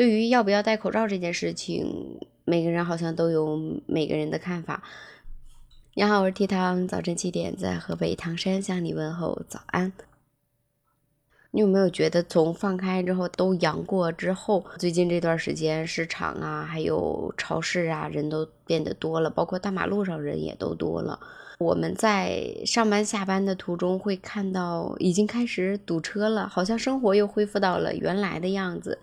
[0.00, 4.82] 对于要不要戴口罩这件事情，每个人好像都有每个人的看法。
[5.92, 9.92] 你好，我是提汤，早晨七点在河北唐山向你问候早安。
[11.50, 21.20] 你有没有觉得从放开之后都阳过之后，最近这段时间市场啊，还有超市啊，人都变得多了，包括大马路上人也都多了。
[21.58, 28.98] 我们在上班下班的途中会看到已经开始堵车了，好像生活又恢复到了原来的样子。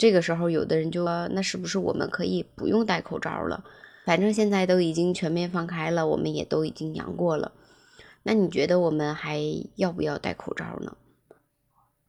[0.00, 3.62] 这个时候，有的人就说：“那是不是我们可以不用戴口罩了？
[4.06, 7.52] 反正现在都已经全面放开了，我们也都已经阳过了。
[8.22, 9.38] 那你觉得我们还
[9.76, 10.96] 要不要戴口罩呢？”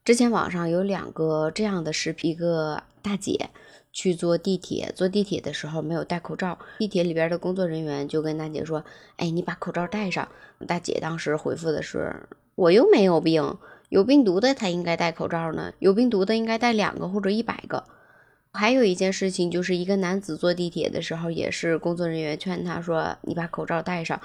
[0.06, 3.50] 之前网上有两个这样的视频，一个大姐
[3.92, 8.86] 去坐地铁，坐地铁的时候没有戴口罩，地铁里边的工作人员就跟大姐说
[9.18, 10.30] ：“哎，你把口罩戴上。”
[10.66, 12.16] 大姐当时回复的是
[12.56, 13.58] ：“我又没有病，
[13.92, 17.84] 有病毒的才应该戴口罩呢，有病毒的应该戴两个或者一百个。”
[18.54, 24.22] 还有一件事情，就是一个男子坐地铁的时候，也是工作人员劝他说：“你把口罩戴上。”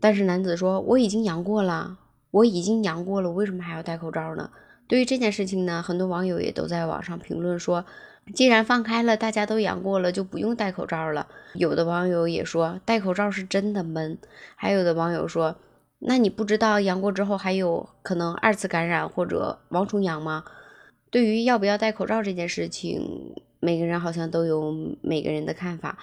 [0.00, 1.98] 但是男子说：“我已经阳过了，
[2.32, 4.50] 我已经阳过了，为什么还要戴口罩呢？”
[4.88, 7.84] 对于这件事情呢，很多网友也都在网上评论说，
[8.34, 11.28] 既然放开了，大家都阳过了，就不用戴口罩了。
[11.54, 14.18] 有的网友也说，戴口罩是真的闷。
[14.56, 15.56] 还有的网友说，
[15.98, 20.44] 那你不知道阳过之后还有可能二次感染或者王重阳吗？
[21.10, 25.98] 对于要不要戴口罩这件事情，每个人好像都有每个人的看法。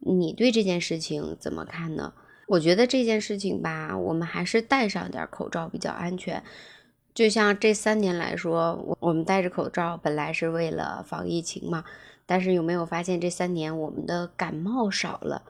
[0.00, 2.12] 你对这件事情怎么看呢？
[2.48, 6.42] 我觉得这件事情吧，我们还是戴上点口罩比较安全。
[7.14, 11.84] 就像这三年来说，我我们戴着口罩本来是为了防疫情嘛，
[12.26, 15.42] 但是有没有发现这三年我们的感冒少了？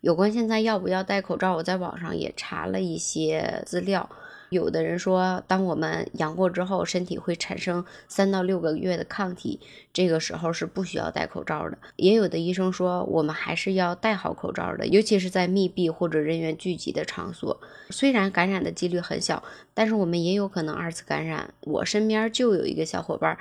[0.00, 4.08] 有关现在要不要戴口罩，我在网上也查了一些资料。
[4.50, 9.58] 有的人说，当我们阳过之后，身体会产生三到六个月的抗体，
[9.92, 11.78] 这个时候是不需要戴口罩的。
[11.96, 17.58] 也有的医生说，我们还是要戴好口罩的，尤其是在密闭或者人员聚集的场所。
[17.90, 21.52] 虽然感染的几率很小，但是我们也有可能二次感染。
[21.62, 23.36] 我身边就有一个小伙伴，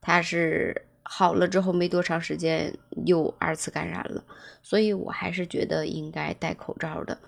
[0.00, 4.24] 他是好了之后没多长时间又二次感染了，
[4.62, 7.18] 所以我还是觉得应该戴口罩的。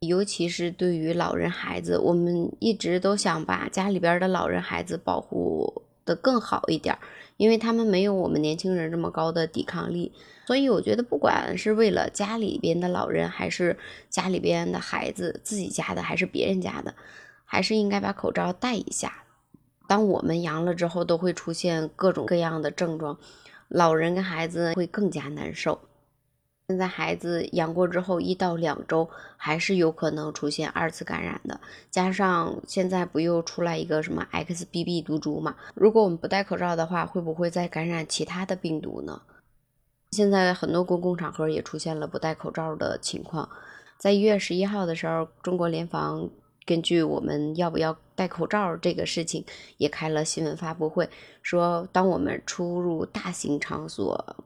[0.00, 6.96] 尤其是对于老人孩子，我们一直都想把家里边的老人孩子保护的更好一点，
[7.36, 10.12] 因为他们没有我们年轻人这么高的抵抗力。
[10.46, 13.76] 所以我觉得，不管是为了家里边的老人，还是
[14.08, 16.94] 家里边的孩子，自己家的还是别人家的，
[17.44, 19.24] 还是应该把口罩戴一下。
[19.88, 23.18] 当我们阳了之后，都会出现各种各样的症状，
[23.66, 25.80] 老人跟孩子会更加难受。
[26.68, 31.58] 现在孩子阳过之后一到两周还是有可能出现二次感染的，
[31.90, 35.56] 加上现在不又出来一个什么 XBB 毒株嘛？
[35.74, 39.22] 如果我们不戴口罩的话，会不会再感染其他的病毒呢？
[40.10, 43.48] 现在很多公共场合也出现了不戴口罩的情况。
[43.96, 46.28] 在一月十一号的时候，中国联防
[46.66, 49.44] 根据我们要不要戴口罩这个事情，
[49.76, 51.08] 也开了新闻发布会，
[51.40, 54.36] 说当我们出入大型场所。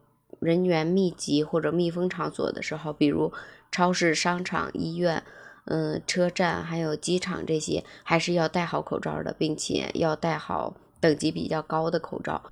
[0.41, 3.33] 人员密集或者密封场所的时候，比如
[3.71, 5.23] 超市、商场、医院、
[5.67, 12.43] 嗯，车站还有机场这些，还是要戴好口罩的，并且要戴好等级比较高的口罩。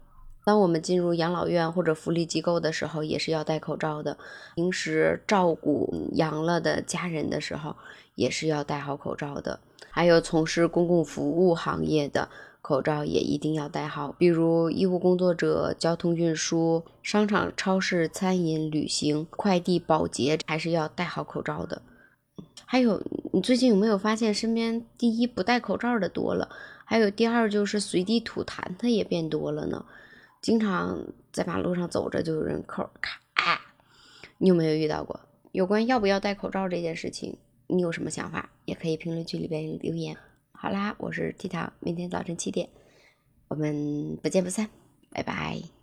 [0.50, 4.18] 当我们进入养老院或者福利机构的时候，也是要戴口罩的。
[4.56, 7.76] 平时照顾阳了的家人的时候，
[8.16, 9.60] 也是要戴好口罩的。
[9.90, 12.28] 还有从事公共服务行业的。
[12.62, 21.80] 口罩也一定要戴好，比如医务工作者、交通运输、商场、超市、餐饮、旅行、快递、保洁，还是要戴好口罩的。
[22.66, 23.00] 还有，
[23.32, 26.48] 你最近有没有发现身边第一不戴口罩的多了？
[26.84, 29.84] 还有第二就是随地吐痰的也变多了呢。
[30.40, 33.60] 经常在马路上走着就有人口咔啊，
[34.38, 35.20] 你有没有遇到过？
[35.52, 37.36] 有关要不要戴口罩这件事情，
[37.66, 38.50] 你有什么想法？
[38.64, 40.16] 也可以评论区里边留言。
[40.52, 42.68] 好啦，我是 T 糖，明天早晨七点，
[43.48, 44.68] 我们不见不散，
[45.10, 45.79] 拜拜。